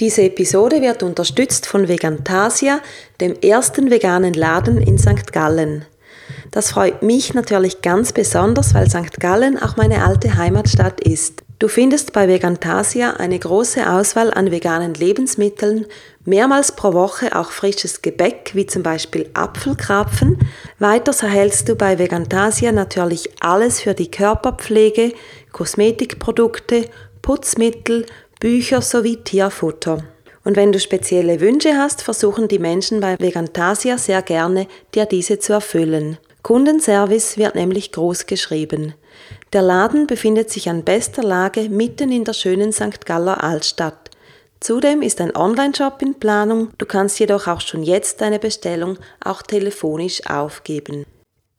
[0.00, 2.80] Diese Episode wird unterstützt von Vegantasia,
[3.20, 5.32] dem ersten veganen Laden in St.
[5.32, 5.84] Gallen.
[6.50, 9.20] Das freut mich natürlich ganz besonders, weil St.
[9.20, 11.44] Gallen auch meine alte Heimatstadt ist.
[11.60, 15.86] Du findest bei Vegantasia eine große Auswahl an veganen Lebensmitteln,
[16.24, 20.38] mehrmals pro Woche auch frisches Gebäck wie zum Beispiel Apfelkrapfen.
[20.80, 25.12] Weiters erhältst du bei Vegantasia natürlich alles für die Körperpflege,
[25.52, 26.86] Kosmetikprodukte,
[27.22, 28.04] Putzmittel,
[28.44, 30.04] Bücher sowie Tierfutter.
[30.44, 35.38] Und wenn du spezielle Wünsche hast, versuchen die Menschen bei Vegantasia sehr gerne, dir diese
[35.38, 36.18] zu erfüllen.
[36.42, 38.92] Kundenservice wird nämlich groß geschrieben.
[39.54, 43.06] Der Laden befindet sich an bester Lage mitten in der schönen St.
[43.06, 44.10] Galler Altstadt.
[44.60, 49.40] Zudem ist ein Online-Shop in Planung, du kannst jedoch auch schon jetzt deine Bestellung auch
[49.40, 51.06] telefonisch aufgeben.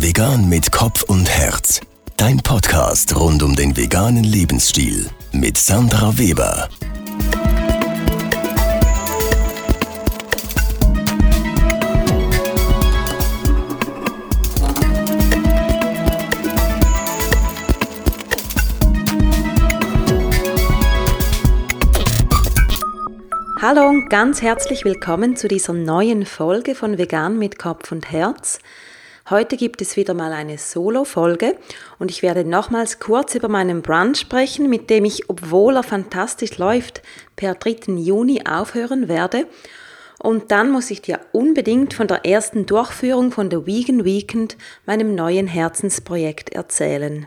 [0.00, 1.80] Vegan mit Kopf und Herz.
[2.18, 6.68] Dein Podcast rund um den veganen Lebensstil mit Sandra Weber.
[23.62, 28.58] Hallo und ganz herzlich willkommen zu dieser neuen Folge von Vegan mit Kopf und Herz.
[29.30, 31.54] Heute gibt es wieder mal eine Solo-Folge
[31.98, 36.56] und ich werde nochmals kurz über meinen Brunch sprechen, mit dem ich, obwohl er fantastisch
[36.56, 37.02] läuft,
[37.36, 37.92] per 3.
[37.96, 39.46] Juni aufhören werde.
[40.18, 45.14] Und dann muss ich dir unbedingt von der ersten Durchführung von der Vegan Weekend, meinem
[45.14, 47.26] neuen Herzensprojekt, erzählen.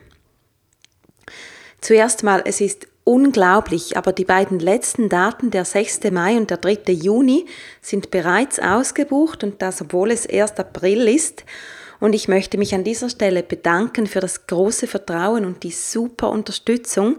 [1.82, 6.00] Zuerst mal, es ist unglaublich, aber die beiden letzten Daten, der 6.
[6.12, 6.94] Mai und der 3.
[6.94, 7.46] Juni,
[7.80, 11.44] sind bereits ausgebucht und das, obwohl es erst April ist.
[12.02, 16.32] Und ich möchte mich an dieser Stelle bedanken für das große Vertrauen und die super
[16.32, 17.18] Unterstützung.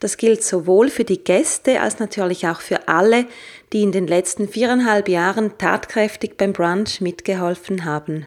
[0.00, 3.26] Das gilt sowohl für die Gäste als natürlich auch für alle,
[3.72, 8.26] die in den letzten viereinhalb Jahren tatkräftig beim Brunch mitgeholfen haben.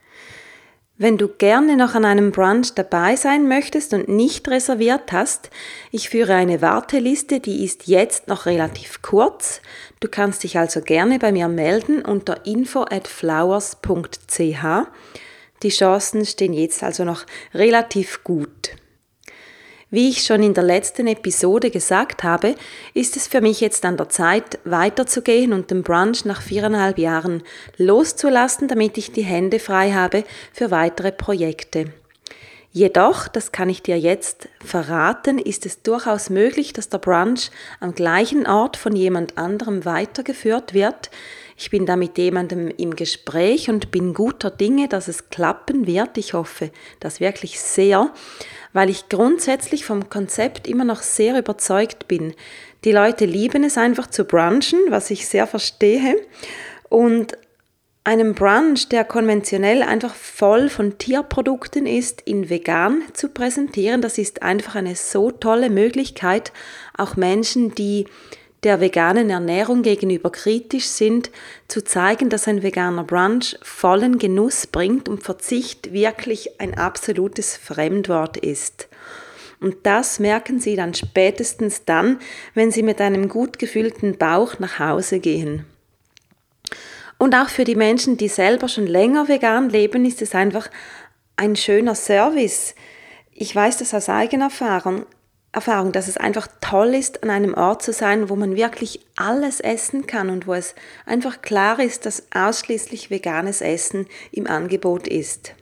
[0.97, 5.49] Wenn du gerne noch an einem Brunch dabei sein möchtest und nicht reserviert hast,
[5.91, 9.61] ich führe eine Warteliste, die ist jetzt noch relativ kurz.
[9.99, 14.63] Du kannst dich also gerne bei mir melden unter info at flowers.ch.
[15.63, 18.71] Die Chancen stehen jetzt also noch relativ gut.
[19.89, 22.55] Wie ich schon in der letzten Episode gesagt habe,
[22.93, 27.41] ist es für mich jetzt an der Zeit, weiterzugehen und den Brunch nach viereinhalb Jahren
[27.77, 31.93] loszulassen, damit ich die Hände frei habe für weitere Projekte.
[32.77, 37.49] Jedoch, das kann ich dir jetzt verraten, ist es durchaus möglich, dass der Brunch
[37.79, 41.09] am gleichen Ort von jemand anderem weitergeführt wird,
[41.59, 46.15] ich bin da mit jemandem im Gespräch und bin guter Dinge, dass es klappen wird.
[46.19, 48.13] Ich hoffe das wirklich sehr,
[48.73, 52.35] weil ich grundsätzlich vom Konzept immer noch sehr überzeugt bin.
[52.83, 56.21] Die Leute lieben es einfach zu brunchen, was ich sehr verstehe.
[56.89, 57.35] Und
[58.07, 64.43] einem Brunch, der konventionell einfach voll von Tierprodukten ist, in vegan zu präsentieren, das ist
[64.43, 66.53] einfach eine so tolle Möglichkeit,
[66.97, 68.05] auch Menschen, die
[68.63, 71.31] der veganen Ernährung gegenüber kritisch sind,
[71.67, 78.37] zu zeigen, dass ein veganer Brunch vollen Genuss bringt und Verzicht wirklich ein absolutes Fremdwort
[78.37, 78.87] ist.
[79.59, 82.19] Und das merken Sie dann spätestens dann,
[82.53, 85.65] wenn Sie mit einem gut gefühlten Bauch nach Hause gehen.
[87.17, 90.69] Und auch für die Menschen, die selber schon länger vegan leben, ist es einfach
[91.35, 92.75] ein schöner Service.
[93.33, 95.05] Ich weiß das aus eigener Erfahrung.
[95.51, 99.59] Erfahrung, dass es einfach toll ist, an einem Ort zu sein, wo man wirklich alles
[99.59, 100.75] essen kann und wo es
[101.05, 105.53] einfach klar ist, dass ausschließlich veganes Essen im Angebot ist.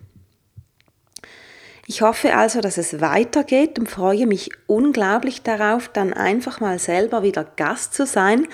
[1.87, 7.21] Ich hoffe also, dass es weitergeht und freue mich unglaublich darauf, dann einfach mal selber
[7.21, 8.47] wieder Gast zu sein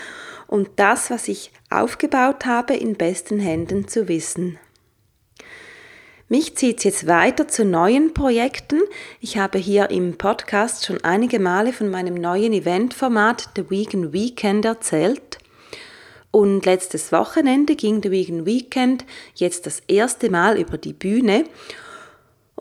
[0.51, 4.59] und das, was ich aufgebaut habe, in besten Händen zu wissen.
[6.27, 8.81] Mich zieht es jetzt weiter zu neuen Projekten.
[9.21, 14.65] Ich habe hier im Podcast schon einige Male von meinem neuen Eventformat The Vegan Weekend
[14.65, 15.39] erzählt.
[16.31, 19.05] Und letztes Wochenende ging The Vegan Weekend
[19.35, 21.45] jetzt das erste Mal über die Bühne.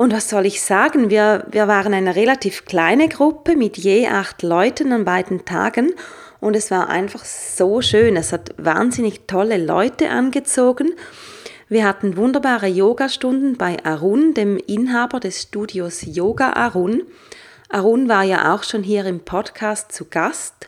[0.01, 1.11] Und was soll ich sagen?
[1.11, 5.93] Wir, wir waren eine relativ kleine Gruppe mit je acht Leuten an beiden Tagen
[6.41, 8.17] und es war einfach so schön.
[8.17, 10.95] Es hat wahnsinnig tolle Leute angezogen.
[11.69, 17.03] Wir hatten wunderbare Yogastunden bei Arun, dem Inhaber des Studios Yoga Arun.
[17.69, 20.67] Arun war ja auch schon hier im Podcast zu Gast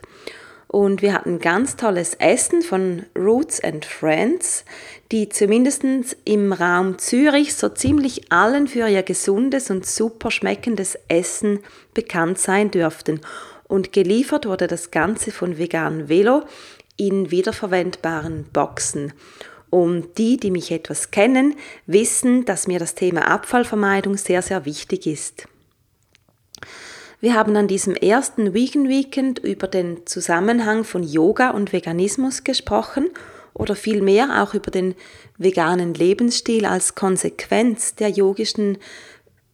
[0.73, 4.65] und wir hatten ganz tolles Essen von Roots and Friends,
[5.11, 5.83] die zumindest
[6.25, 11.59] im Raum Zürich so ziemlich allen für ihr gesundes und super schmeckendes Essen
[11.93, 13.21] bekannt sein dürften.
[13.67, 16.41] Und geliefert wurde das Ganze von Vegan Velo
[16.97, 19.13] in wiederverwendbaren Boxen.
[19.69, 21.53] Und die, die mich etwas kennen,
[21.85, 25.47] wissen, dass mir das Thema Abfallvermeidung sehr, sehr wichtig ist.
[27.23, 33.11] Wir haben an diesem ersten Vegan Weekend über den Zusammenhang von Yoga und Veganismus gesprochen
[33.53, 34.93] oder vielmehr auch über den
[35.37, 38.77] veganen Lebensstil als Konsequenz der yogischen,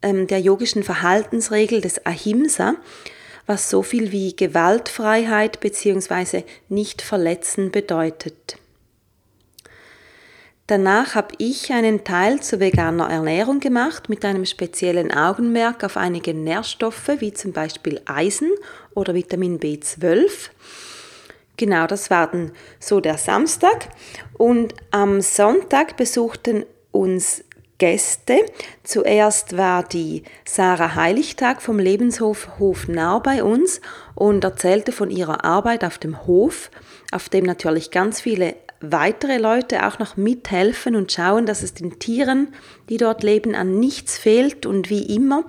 [0.01, 2.73] ähm, der yogischen Verhaltensregel des Ahimsa,
[3.45, 6.45] was so viel wie Gewaltfreiheit bzw.
[6.69, 8.57] Nicht-Verletzen bedeutet.
[10.69, 16.35] Danach habe ich einen Teil zu veganer Ernährung gemacht mit einem speziellen Augenmerk auf einige
[16.35, 18.51] Nährstoffe wie zum Beispiel Eisen
[18.93, 20.51] oder Vitamin B12.
[21.57, 23.89] Genau, das war dann so der Samstag.
[24.37, 27.43] Und am Sonntag besuchten uns
[27.79, 28.45] Gäste.
[28.83, 33.81] Zuerst war die Sarah Heiligtag vom Lebenshof Hof Nau bei uns
[34.13, 36.69] und erzählte von ihrer Arbeit auf dem Hof,
[37.11, 41.99] auf dem natürlich ganz viele weitere Leute auch noch mithelfen und schauen, dass es den
[41.99, 42.49] Tieren,
[42.89, 44.65] die dort leben, an nichts fehlt.
[44.65, 45.45] Und wie immer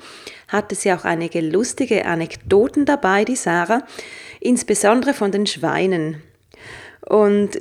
[0.49, 3.85] hatte sie auch einige lustige Anekdoten dabei, die Sarah,
[4.41, 6.23] insbesondere von den Schweinen.
[7.07, 7.61] Und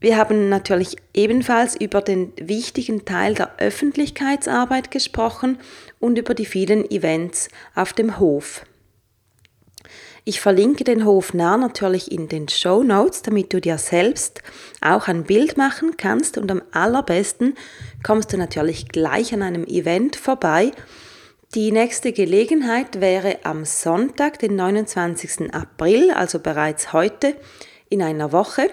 [0.00, 5.58] wir haben natürlich ebenfalls über den wichtigen Teil der Öffentlichkeitsarbeit gesprochen
[5.98, 8.64] und über die vielen Events auf dem Hof.
[10.24, 14.42] Ich verlinke den Hof nah natürlich in den Show Notes, damit du dir selbst
[14.80, 17.54] auch ein Bild machen kannst und am allerbesten
[18.02, 20.72] kommst du natürlich gleich an einem Event vorbei.
[21.54, 25.52] Die nächste Gelegenheit wäre am Sonntag, den 29.
[25.52, 27.34] April, also bereits heute
[27.88, 28.70] in einer Woche.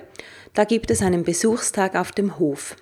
[0.53, 2.75] Da gibt es einen Besuchstag auf dem Hof.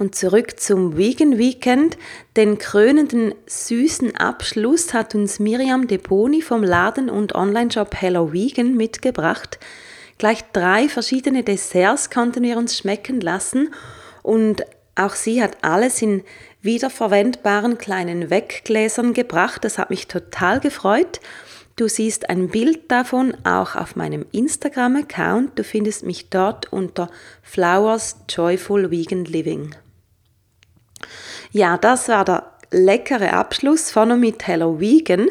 [0.00, 1.98] Und zurück zum Vegan Weekend.
[2.34, 9.58] Den krönenden süßen Abschluss hat uns Miriam Deponi vom Laden und Online-Shop Hello Vegan mitgebracht.
[10.16, 13.74] Gleich drei verschiedene Desserts konnten wir uns schmecken lassen
[14.22, 14.64] und
[14.94, 16.22] auch sie hat alles in
[16.62, 19.64] wiederverwendbaren kleinen Weggläsern gebracht.
[19.64, 21.20] Das hat mich total gefreut.
[21.76, 25.58] Du siehst ein Bild davon auch auf meinem Instagram-Account.
[25.58, 27.10] Du findest mich dort unter
[27.42, 29.74] Flowers Joyful Vegan Living.
[31.52, 35.28] Ja, das war der leckere Abschluss von und mit Hello Vegan.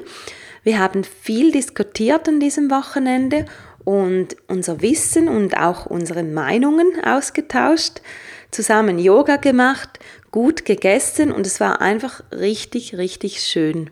[0.63, 3.45] Wir haben viel diskutiert an diesem Wochenende
[3.85, 8.01] und unser Wissen und auch unsere Meinungen ausgetauscht,
[8.51, 9.99] zusammen Yoga gemacht,
[10.31, 13.89] gut gegessen und es war einfach richtig, richtig schön.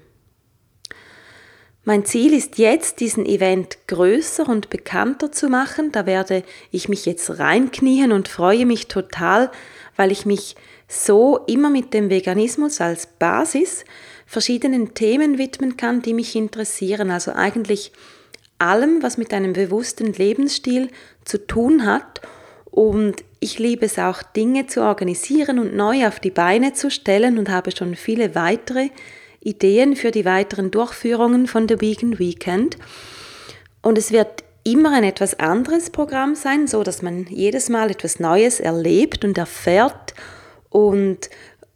[1.84, 5.94] Mein Ziel ist jetzt, diesen Event größer und bekannter zu machen.
[5.94, 9.50] Da werde ich mich jetzt reinknien und freue mich total,
[9.96, 10.58] weil ich mich
[10.88, 13.84] so immer mit dem Veganismus als Basis
[14.26, 17.12] verschiedenen Themen widmen kann, die mich interessieren.
[17.12, 17.92] Also eigentlich
[18.60, 20.90] allem, was mit einem bewussten Lebensstil
[21.26, 22.22] zu tun hat.
[22.66, 27.38] Und ich liebe es auch, Dinge zu organisieren und neu auf die Beine zu stellen
[27.38, 28.90] und habe schon viele weitere
[29.40, 32.78] Ideen für die weiteren Durchführungen von The Vegan Weekend.
[33.82, 38.20] Und es wird immer ein etwas anderes Programm sein, so dass man jedes Mal etwas
[38.20, 40.14] Neues erlebt und erfährt
[40.70, 41.30] und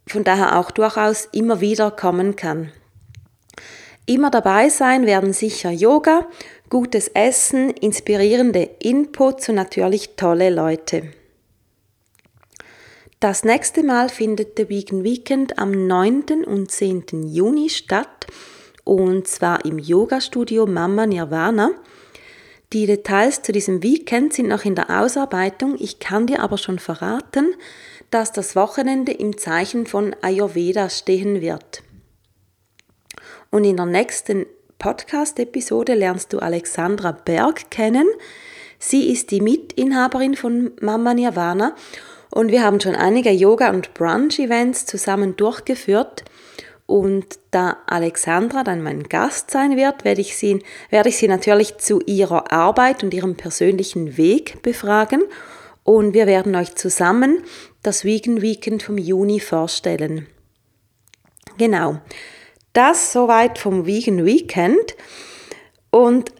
[0.06, 2.72] von daher auch durchaus immer wieder kommen kann.
[4.06, 6.26] Immer dabei sein werden sicher Yoga,
[6.68, 11.04] gutes Essen, inspirierende Inputs und natürlich tolle Leute.
[13.20, 16.44] Das nächste Mal findet der Vegan Weekend am 9.
[16.44, 17.28] und 10.
[17.28, 18.26] Juni statt
[18.84, 21.70] und zwar im Yoga-Studio Mama Nirvana.
[22.72, 25.76] Die Details zu diesem Weekend sind noch in der Ausarbeitung.
[25.78, 27.54] Ich kann dir aber schon verraten,
[28.12, 31.82] dass das Wochenende im Zeichen von Ayurveda stehen wird.
[33.50, 34.46] Und in der nächsten
[34.78, 38.06] Podcast-Episode lernst du Alexandra Berg kennen.
[38.78, 41.74] Sie ist die Mitinhaberin von Mama Nirvana
[42.30, 46.24] und wir haben schon einige Yoga- und Brunch-Events zusammen durchgeführt.
[46.86, 51.78] Und da Alexandra dann mein Gast sein wird, werde ich, sie, werde ich sie natürlich
[51.78, 55.22] zu ihrer Arbeit und ihrem persönlichen Weg befragen.
[55.84, 57.42] Und wir werden euch zusammen
[57.82, 60.26] das Vegan Weekend vom Juni vorstellen.
[61.58, 62.00] Genau,
[62.72, 64.96] das soweit vom Vegan Weekend.
[65.90, 66.32] Und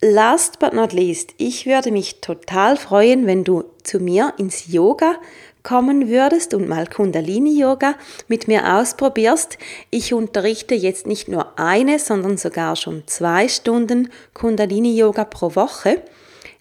[0.00, 5.16] Last but not least, ich würde mich total freuen, wenn du zu mir ins Yoga
[5.64, 7.96] kommen würdest und mal Kundalini-Yoga
[8.28, 9.58] mit mir ausprobierst.
[9.90, 16.00] Ich unterrichte jetzt nicht nur eine, sondern sogar schon zwei Stunden Kundalini-Yoga pro Woche,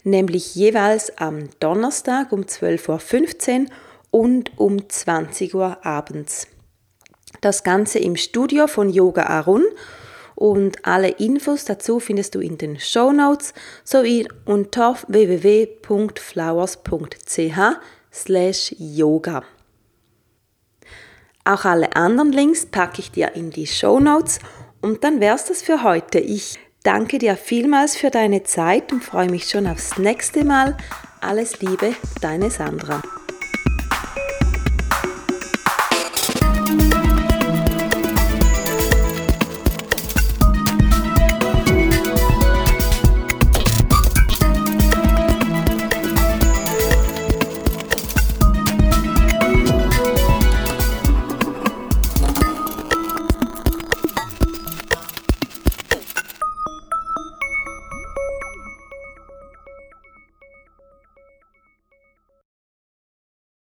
[0.04, 3.68] nämlich jeweils am Donnerstag um 12.15 Uhr
[4.12, 6.48] und um 20 Uhr abends.
[7.42, 9.64] Das Ganze im Studio von Yoga Arun
[10.36, 16.22] und alle Infos dazu findest du in den Show Notes sowie unter www.flowers.ch
[18.78, 19.44] yoga.
[21.44, 24.40] Auch alle anderen Links packe ich dir in die Show Notes
[24.82, 26.20] und dann wär's das für heute.
[26.20, 30.78] Ich danke dir vielmals für deine Zeit und freue mich schon aufs nächste Mal.
[31.20, 33.02] Alles Liebe, deine Sandra.